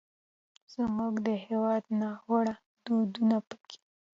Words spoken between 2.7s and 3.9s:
دودونه پکې